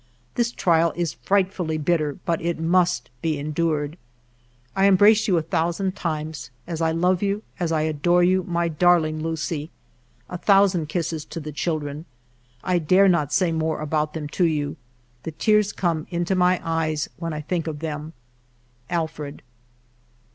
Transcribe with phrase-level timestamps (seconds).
[0.33, 3.99] This trial is frightfully bitter, but it must be endured!
[4.27, 8.67] *" I embrace you a thousand times, as I love you, as I adore you, my
[8.67, 9.69] darling Lucie."
[10.27, 12.05] A thousand kisses to the children.
[12.63, 14.75] I dare not say more about them to you;
[15.21, 18.13] the tears come into my eyes when I think of them.
[18.89, 19.43] Alfred.'